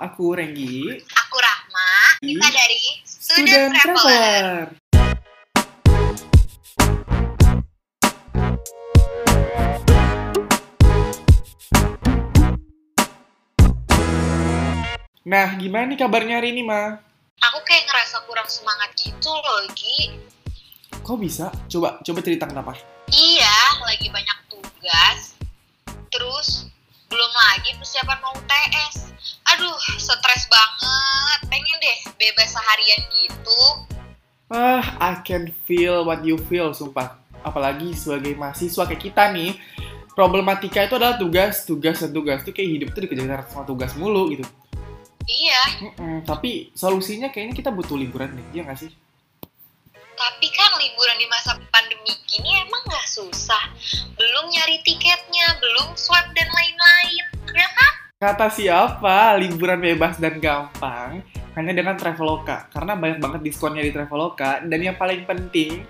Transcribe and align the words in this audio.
aku 0.00 0.34
Renggi. 0.34 0.98
Aku 0.98 1.36
Rahma. 1.38 1.90
Kita 2.22 2.48
dari 2.50 2.82
Student, 3.04 3.46
Student 3.46 3.70
Traveler. 3.78 4.66
Traveler. 4.72 4.82
Nah, 15.24 15.56
gimana 15.56 15.88
nih 15.88 15.98
kabarnya 15.98 16.36
hari 16.36 16.52
ini, 16.52 16.60
Ma? 16.60 17.00
Aku 17.48 17.58
kayak 17.64 17.88
ngerasa 17.88 18.28
kurang 18.28 18.44
semangat 18.44 18.92
gitu 18.92 19.32
loh, 19.32 19.64
Gi. 19.72 20.20
Kok 21.00 21.16
bisa? 21.16 21.48
Coba 21.68 21.96
coba 22.04 22.20
cerita 22.20 22.44
kenapa? 22.44 22.76
Iya, 23.08 23.56
lagi 23.88 24.12
banyak 24.12 24.38
tugas. 24.52 25.36
Terus 26.12 26.68
belum 27.08 27.32
lagi 27.34 27.72
persiapan 27.76 28.18
mau 28.20 28.36
UTS. 28.36 29.16
Aduh, 29.54 29.78
stres 30.02 30.44
banget. 30.50 31.38
Pengen 31.46 31.76
deh 31.78 31.98
bebas 32.18 32.50
seharian 32.50 33.00
gitu. 33.14 33.60
Ah, 34.50 34.84
I 34.98 35.22
can 35.22 35.54
feel 35.64 36.02
what 36.02 36.26
you 36.26 36.38
feel, 36.50 36.74
sumpah. 36.74 37.18
Apalagi 37.46 37.94
sebagai 37.94 38.34
mahasiswa 38.34 38.82
kayak 38.86 39.02
kita 39.02 39.30
nih, 39.30 39.54
problematika 40.18 40.82
itu 40.82 40.98
adalah 40.98 41.14
tugas, 41.14 41.62
tugas, 41.62 42.02
dan 42.02 42.10
tugas. 42.10 42.42
Itu 42.42 42.50
kayak 42.50 42.70
hidup 42.70 42.88
tuh 42.92 43.00
dikejar 43.06 43.46
sama 43.46 43.62
tugas 43.62 43.94
mulu 43.94 44.34
gitu. 44.34 44.44
Iya, 45.24 45.62
Mm-mm, 45.80 46.28
tapi 46.28 46.68
solusinya 46.76 47.32
kayaknya 47.32 47.56
kita 47.56 47.72
butuh 47.72 47.96
liburan 47.96 48.36
deh, 48.36 48.44
iya 48.52 48.68
nggak 48.68 48.76
sih? 48.76 48.92
tapi 50.14 50.46
kan 50.54 50.70
liburan 50.78 51.18
di 51.18 51.26
masa 51.26 51.58
pandemi 51.74 52.14
gini 52.30 52.50
emang 52.62 52.82
nggak 52.86 53.06
susah. 53.10 53.64
Belum 54.14 54.46
Kata 58.24 58.48
siapa, 58.48 59.36
liburan 59.36 59.84
bebas 59.84 60.16
dan 60.16 60.40
gampang 60.40 61.20
hanya 61.60 61.72
dengan 61.76 61.92
Traveloka. 61.92 62.72
Karena 62.72 62.96
banyak 62.96 63.20
banget 63.20 63.40
diskonnya 63.44 63.84
di 63.84 63.92
Traveloka. 63.92 64.64
Dan 64.64 64.80
yang 64.80 64.96
paling 64.96 65.28
penting, 65.28 65.84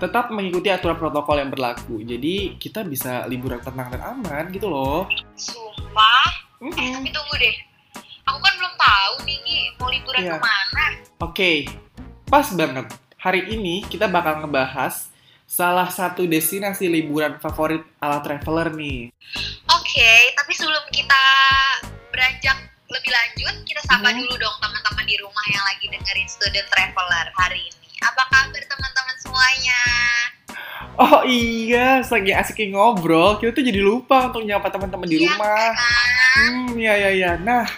tetap 0.00 0.32
mengikuti 0.32 0.72
aturan 0.72 0.96
protokol 0.96 1.44
yang 1.44 1.52
berlaku. 1.52 2.00
Jadi 2.00 2.56
kita 2.56 2.88
bisa 2.88 3.28
liburan 3.28 3.60
tenang 3.60 3.92
dan 3.92 4.00
aman 4.00 4.48
gitu 4.48 4.72
loh. 4.72 5.04
Sumpah. 5.36 6.24
Eh, 6.64 6.72
Mm-mm. 6.72 7.04
tapi 7.04 7.12
tunggu 7.12 7.34
deh. 7.36 7.56
Aku 8.32 8.38
kan 8.40 8.52
belum 8.56 8.74
tahu 8.80 9.14
nih, 9.28 9.76
mau 9.76 9.92
liburan 9.92 10.20
Iya. 10.24 10.32
ke 10.32 10.36
mana. 10.40 10.84
Oke, 11.20 11.52
pas 12.24 12.48
banget. 12.48 12.88
Hari 13.20 13.60
ini 13.60 13.84
kita 13.84 14.08
bakal 14.08 14.40
ngebahas 14.40 15.12
salah 15.44 15.92
satu 15.92 16.24
destinasi 16.24 16.88
liburan 16.88 17.36
favorit 17.38 17.84
ala 18.00 18.24
traveler 18.24 18.72
nih. 18.72 19.12
Oke, 19.68 20.12
tapi 20.34 20.52
sebelum 20.56 20.84
kita 20.90 21.13
beranjak 22.24 22.56
lebih 22.88 23.12
lanjut, 23.12 23.54
kita 23.68 23.84
sapa 23.84 24.08
Mhm. 24.08 24.24
dulu 24.24 24.40
dong 24.40 24.56
teman-teman 24.56 25.04
di 25.04 25.16
rumah 25.20 25.44
yang 25.52 25.60
lagi 25.60 25.92
dengerin 25.92 26.24
Student 26.24 26.64
Traveler 26.72 27.26
hari 27.36 27.68
ini. 27.68 27.88
Apa 28.00 28.24
kabar 28.32 28.64
teman-teman 28.64 29.16
semuanya? 29.20 29.80
Oh 30.96 31.20
iya, 31.28 32.00
lagi 32.00 32.32
asik 32.32 32.64
ngobrol, 32.72 33.36
kita 33.36 33.52
tuh 33.52 33.60
jadi 33.60 33.76
lupa 33.76 34.32
untuk 34.32 34.40
nyapa 34.40 34.72
teman-teman 34.72 35.04
di 35.04 35.20
Iya 35.20 35.36
rumah. 35.36 35.68
kan? 35.76 36.48
Hmm, 36.48 36.80
ya 36.80 36.96
ya 36.96 37.10
ya. 37.12 37.30
Nah, 37.36 37.68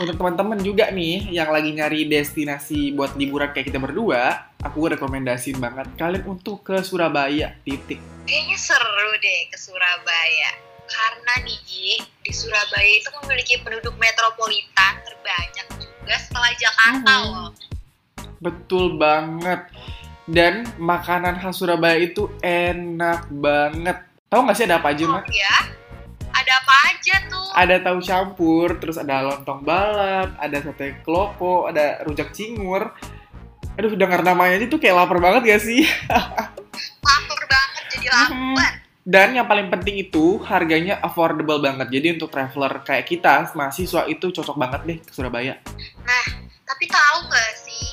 untuk 0.00 0.16
teman-teman 0.16 0.56
juga 0.64 0.88
nih 0.88 1.28
yang 1.28 1.52
lagi 1.52 1.68
nyari 1.68 2.08
destinasi 2.08 2.96
buat 2.96 3.20
liburan 3.20 3.52
kayak 3.52 3.68
kita 3.68 3.76
berdua, 3.76 4.48
aku 4.64 4.96
rekomendasiin 4.96 5.60
banget 5.60 5.92
kalian 6.00 6.24
untuk 6.24 6.64
ke 6.64 6.80
Surabaya. 6.80 7.52
Titik. 7.68 8.00
Kayaknya 8.24 8.56
seru 8.56 9.12
deh 9.20 9.40
ke 9.52 9.60
Surabaya. 9.60 10.56
Karena 10.88 11.32
nih, 11.44 11.60
di 12.00 12.32
Surabaya 12.32 12.92
itu 12.96 13.08
memiliki 13.20 13.60
penduduk 13.60 13.94
metropolitan 13.96 14.92
terbanyak 15.04 15.66
juga 15.76 16.14
setelah 16.16 16.52
Jakarta 16.56 17.12
Mhm. 17.12 17.28
loh. 17.28 17.50
Betul 18.40 18.96
banget. 18.96 19.68
Dan 20.24 20.68
makanan 20.76 21.40
khas 21.40 21.56
Surabaya 21.56 21.96
itu 21.96 22.28
enak 22.40 23.28
banget. 23.30 23.96
Tahu 24.28 24.44
nggak 24.44 24.56
sih 24.56 24.64
ada 24.68 24.76
apa 24.76 24.92
aja, 24.92 25.04
Oh 25.04 25.12
Mak? 25.16 25.24
ya? 25.28 25.56
Ada 26.28 26.52
apa 26.60 26.74
aja 26.92 27.14
tuh? 27.26 27.48
Ada 27.56 27.76
tahu 27.80 27.98
campur, 27.98 28.68
terus 28.76 29.00
ada 29.00 29.24
lontong 29.24 29.64
balap, 29.64 30.36
ada 30.36 30.56
sate 30.60 31.00
klopo, 31.00 31.64
ada 31.64 32.04
rujak 32.04 32.30
cingur. 32.30 32.92
Aduh, 33.74 33.96
dengar 33.96 34.20
namanya 34.20 34.60
aja 34.60 34.66
tuh 34.68 34.76
kayak 34.76 35.00
lapar 35.00 35.18
banget 35.18 35.48
gak 35.48 35.62
sih? 35.64 35.86
Lapar 37.08 37.40
banget 37.48 37.82
jadi 37.94 38.06
lapar. 38.12 38.72
Dan 39.08 39.32
yang 39.32 39.48
paling 39.48 39.72
penting 39.72 40.04
itu 40.04 40.36
harganya 40.44 41.00
affordable 41.00 41.56
banget. 41.64 41.88
Jadi 41.88 42.20
untuk 42.20 42.28
traveler 42.28 42.84
kayak 42.84 43.08
kita, 43.08 43.48
mahasiswa 43.56 44.04
itu 44.04 44.28
cocok 44.28 44.52
banget 44.60 44.80
deh 44.84 44.98
ke 45.00 45.12
Surabaya. 45.16 45.56
Nah, 46.04 46.26
tapi 46.68 46.84
tahu 46.92 47.24
nggak 47.24 47.52
sih, 47.56 47.86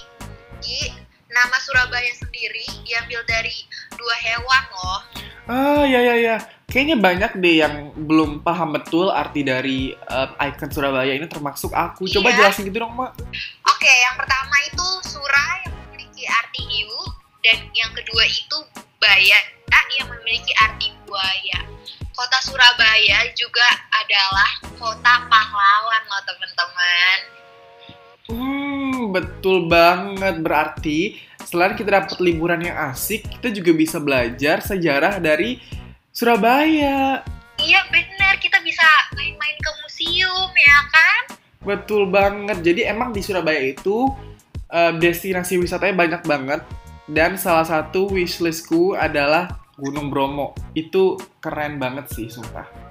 Gi, 0.60 0.92
nama 1.32 1.56
Surabaya 1.64 2.12
sendiri 2.20 2.68
diambil 2.84 3.24
dari 3.32 3.56
dua 3.96 4.16
hewan 4.28 4.64
loh. 4.76 5.02
Ah, 5.48 5.84
ya 5.88 6.04
ya 6.04 6.16
ya. 6.20 6.36
Kayaknya 6.68 6.98
banyak 7.00 7.32
deh 7.40 7.56
yang 7.64 7.96
belum 7.96 8.44
paham 8.44 8.76
betul 8.76 9.08
arti 9.08 9.48
dari 9.48 9.96
eh, 9.96 10.30
icon 10.52 10.68
Surabaya 10.68 11.16
ini 11.16 11.32
termasuk 11.32 11.72
aku. 11.72 12.12
Coba 12.12 12.36
Iya. 12.36 12.44
jelasin 12.44 12.68
gitu 12.68 12.84
dong, 12.84 12.92
Mak. 12.92 13.16
Oke, 13.72 13.94
yang 14.04 14.20
pertama 14.20 14.56
itu 14.68 14.88
Sura 15.08 15.64
yang 15.64 15.72
memiliki 15.80 16.28
arti 16.28 16.60
hiu, 16.60 17.00
dan 17.40 17.72
yang 17.72 17.96
kedua 17.96 18.28
itu 18.28 18.60
Baya 19.00 19.56
yang 19.96 20.10
memiliki 20.12 20.52
arti 20.60 20.92
buaya. 21.06 21.62
Kota 22.16 22.40
Surabaya 22.44 23.28
juga 23.38 23.68
adalah 23.92 24.50
kota 24.80 25.14
pahlawan 25.28 26.04
loh 26.08 26.24
teman-teman. 26.24 27.18
Hmm, 28.26 29.14
betul 29.14 29.70
banget. 29.70 30.36
Berarti 30.42 31.20
selain 31.46 31.78
kita 31.78 32.02
dapat 32.02 32.18
liburan 32.24 32.64
yang 32.64 32.78
asik, 32.90 33.28
kita 33.38 33.54
juga 33.54 33.72
bisa 33.76 33.98
belajar 34.02 34.64
sejarah 34.66 35.22
dari 35.22 35.62
Surabaya. 36.16 37.22
Iya 37.60 37.82
benar, 37.92 38.40
kita 38.40 38.60
bisa 38.64 38.88
main-main 39.16 39.58
ke 39.60 39.72
museum 39.84 40.52
ya 40.52 40.80
kan? 40.92 41.22
Betul 41.64 42.08
banget. 42.08 42.64
Jadi 42.64 42.88
emang 42.88 43.12
di 43.12 43.20
Surabaya 43.20 43.60
itu 43.60 44.12
eh, 44.72 44.92
destinasi 44.96 45.60
wisatanya 45.60 45.96
banyak 45.96 46.22
banget. 46.24 46.62
Dan 47.06 47.38
salah 47.38 47.68
satu 47.68 48.10
wishlistku 48.10 48.98
adalah 48.98 49.65
Gunung 49.76 50.12
Bromo. 50.12 50.56
Itu 50.74 51.20
keren 51.40 51.78
banget 51.78 52.12
sih, 52.12 52.28
sumpah. 52.32 52.86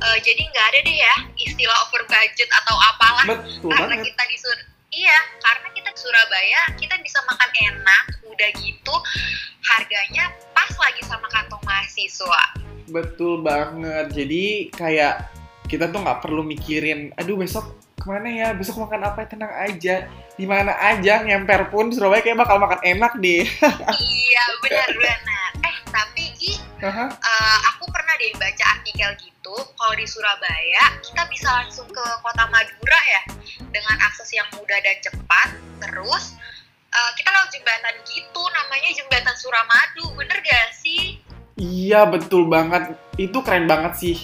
Eh, 0.00 0.18
jadi 0.24 0.42
nggak 0.48 0.66
ada 0.72 0.78
deh 0.80 0.96
ya 0.96 1.14
istilah 1.36 1.76
over 1.84 2.08
budget 2.08 2.48
atau 2.48 2.72
apalah 2.88 3.24
Betul 3.36 3.68
karena 3.68 4.00
banget. 4.00 4.08
kita 4.08 4.22
di 4.32 4.36
Sur 4.40 4.58
iya 4.96 5.18
karena 5.44 5.68
kita 5.76 5.88
di 5.92 6.00
Surabaya 6.00 6.60
kita 6.80 6.94
bisa 7.04 7.20
makan 7.28 7.50
enak 7.52 8.04
udah 8.32 8.48
gitu 8.64 8.94
harganya 9.60 10.32
pas 10.56 10.72
lagi 10.72 11.04
sama 11.04 11.28
kantong 11.28 11.60
mahasiswa 11.68 12.42
Betul 12.90 13.46
banget. 13.46 14.10
Jadi 14.10 14.72
kayak 14.74 15.30
kita 15.70 15.86
tuh 15.94 16.02
nggak 16.02 16.26
perlu 16.26 16.42
mikirin, 16.42 17.14
aduh 17.14 17.38
besok 17.38 17.78
ke 17.94 18.02
mana 18.10 18.26
ya, 18.26 18.48
besok 18.50 18.82
makan 18.82 19.06
apa, 19.06 19.30
tenang 19.30 19.54
aja. 19.54 20.10
Di 20.34 20.42
mana 20.42 20.74
aja, 20.74 21.22
ngemper 21.22 21.70
pun 21.70 21.86
di 21.86 21.94
Surabaya 21.94 22.18
kayak 22.18 22.42
bakal 22.42 22.58
makan 22.58 22.82
enak 22.82 23.14
deh. 23.22 23.46
iya 24.26 24.42
benar-benar 24.58 25.59
tapi 25.90 26.32
Gi 26.38 26.54
Haha. 26.80 27.06
eh, 27.10 27.58
aku 27.74 27.90
pernah 27.90 28.14
deh 28.16 28.32
baca 28.38 28.64
artikel 28.78 29.10
gitu 29.20 29.56
kalau 29.76 29.94
di 29.94 30.06
Surabaya 30.06 30.84
kita 31.02 31.22
bisa 31.28 31.48
langsung 31.50 31.86
ke 31.90 32.04
kota 32.22 32.46
Madura 32.48 33.00
ya 33.10 33.22
dengan 33.70 33.96
akses 34.06 34.30
yang 34.32 34.46
mudah 34.54 34.78
dan 34.80 34.96
cepat 35.02 35.48
terus 35.82 36.38
eh, 36.90 37.10
kita 37.18 37.28
lewat 37.28 37.50
jembatan 37.52 37.94
gitu 38.06 38.42
namanya 38.54 38.88
jembatan 38.94 39.34
Suramadu 39.36 40.06
bener 40.16 40.38
gak 40.40 40.74
sih 40.74 41.20
Iya 41.60 42.08
betul 42.08 42.48
banget. 42.48 42.96
Itu 43.20 43.44
keren 43.44 43.68
banget 43.68 43.92
sih. 44.00 44.16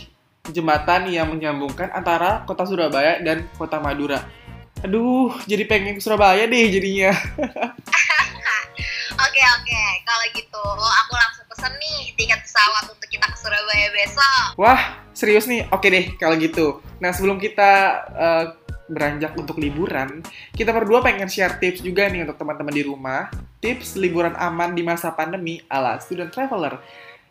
Jembatan 0.48 1.12
yang 1.12 1.28
menyambungkan 1.28 1.92
antara 1.92 2.40
kota 2.48 2.64
Surabaya 2.64 3.20
dan 3.20 3.44
kota 3.60 3.76
Madura. 3.76 4.24
Aduh, 4.80 5.36
jadi 5.44 5.68
pengen 5.68 5.96
ke 5.96 6.02
Surabaya 6.04 6.48
deh 6.48 6.64
jadinya. 6.72 7.12
Oke 9.16 9.42
oke, 9.42 9.82
kalau 10.04 10.26
gitu 10.36 10.64
aku 10.76 11.12
langsung 11.16 11.44
pesen 11.48 11.72
nih 11.80 12.12
tiket 12.20 12.40
pesawat 12.44 12.84
untuk 12.92 13.08
kita 13.08 13.24
ke 13.24 13.36
Surabaya 13.40 13.88
besok. 13.96 14.46
Wah, 14.60 14.80
serius 15.16 15.48
nih? 15.48 15.64
Oke 15.72 15.88
deh, 15.88 16.12
kalau 16.20 16.36
gitu. 16.36 16.84
Nah, 17.00 17.16
sebelum 17.16 17.40
kita 17.40 17.70
eh, 18.12 18.44
beranjak 18.92 19.32
untuk 19.40 19.56
liburan, 19.56 20.20
kita 20.52 20.70
berdua 20.70 21.00
pengen 21.00 21.32
share 21.32 21.56
tips 21.56 21.80
juga 21.80 22.12
nih 22.12 22.28
untuk 22.28 22.36
teman-teman 22.36 22.74
di 22.76 22.84
rumah. 22.84 23.32
Tips 23.64 23.96
liburan 23.96 24.36
aman 24.36 24.76
di 24.76 24.84
masa 24.84 25.08
pandemi 25.16 25.64
ala 25.72 25.96
student 25.96 26.28
traveler. 26.28 26.76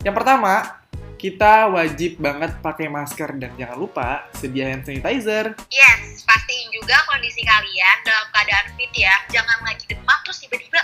Yang 0.02 0.14
pertama, 0.18 0.82
kita 1.16 1.72
wajib 1.72 2.20
banget 2.20 2.60
pakai 2.60 2.92
masker 2.92 3.40
dan 3.40 3.50
jangan 3.56 3.78
lupa 3.80 4.28
sedia 4.36 4.68
hand 4.68 4.84
sanitizer. 4.84 5.56
Yes, 5.72 6.22
pastiin 6.28 6.68
juga 6.76 7.00
kondisi 7.08 7.40
kalian 7.40 7.96
dalam 8.04 8.26
keadaan 8.36 8.66
fit 8.76 8.92
ya. 8.92 9.16
Jangan 9.32 9.64
lagi 9.64 9.84
demam 9.88 10.18
terus 10.28 10.44
tiba-tiba, 10.44 10.80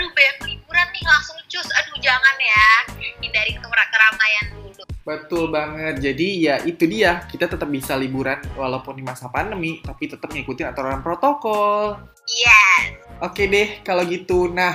aduh 0.00 0.16
pengen 0.16 0.36
liburan 0.48 0.88
nih 0.96 1.04
langsung 1.04 1.36
cus. 1.44 1.68
Aduh 1.76 2.00
jangan 2.00 2.36
ya, 2.40 2.68
hindari 3.20 3.52
keramaian 3.60 4.44
dulu. 4.56 4.82
Betul 5.04 5.52
banget. 5.52 6.00
Jadi 6.00 6.48
ya 6.48 6.56
itu 6.64 6.88
dia, 6.88 7.28
kita 7.28 7.44
tetap 7.52 7.68
bisa 7.68 8.00
liburan 8.00 8.40
walaupun 8.56 8.96
di 8.96 9.04
masa 9.04 9.28
pandemi, 9.28 9.84
tapi 9.84 10.08
tetap 10.08 10.32
ngikutin 10.32 10.72
aturan 10.72 11.04
protokol. 11.04 12.00
Yes. 12.32 12.96
Oke 13.20 13.44
deh, 13.44 13.84
kalau 13.84 14.08
gitu. 14.08 14.48
Nah, 14.48 14.72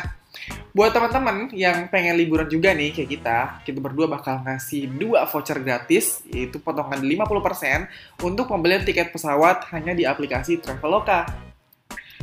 buat 0.77 0.94
teman-teman 0.94 1.50
yang 1.57 1.89
pengen 1.89 2.22
liburan 2.22 2.45
juga 2.45 2.77
nih 2.77 2.94
kayak 2.94 3.10
kita, 3.10 3.38
kita 3.66 3.81
berdua 3.81 4.06
bakal 4.06 4.45
ngasih 4.45 4.86
dua 4.94 5.25
voucher 5.25 5.57
gratis, 5.57 6.22
yaitu 6.30 6.62
potongan 6.62 7.01
50% 7.01 7.89
untuk 8.22 8.45
pembelian 8.45 8.86
tiket 8.86 9.10
pesawat 9.10 9.74
hanya 9.74 9.98
di 9.98 10.06
aplikasi 10.06 10.62
Traveloka. 10.62 11.25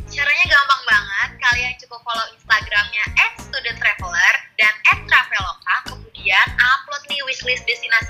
Caranya 0.06 0.46
gampang. 0.46 0.71
Kalian 1.52 1.76
cukup 1.84 2.00
follow 2.00 2.24
Instagramnya 2.32 3.04
@studenttraveler 3.36 4.34
dan 4.56 4.72
@traveloka. 5.04 5.74
Kemudian 5.84 6.46
upload 6.56 7.04
nih 7.12 7.20
wishlist 7.28 7.68
destinasi 7.68 8.08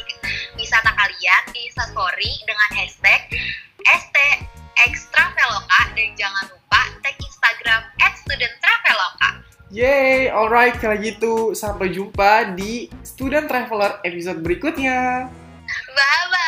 wisata 0.54 0.94
kalian 0.94 1.42
di 1.50 1.66
Instastory 1.66 2.38
dengan 2.46 2.70
hashtag 2.78 3.26
STXTraveloka 3.82 5.80
dan 5.90 6.14
jangan 6.14 6.54
lupa 6.54 6.86
tag 7.02 7.18
Instagram 7.18 7.82
@studenttraveloka. 8.22 9.42
Yeay, 9.74 10.30
alright 10.30 10.78
kalau 10.78 11.02
gitu 11.02 11.50
sampai 11.58 11.90
jumpa 11.90 12.54
di 12.54 12.94
Student 13.02 13.50
Traveler 13.50 13.98
episode 14.06 14.38
berikutnya. 14.38 15.26
Bye 15.98 16.41